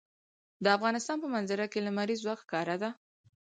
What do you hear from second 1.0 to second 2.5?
په منظره کې لمریز ځواک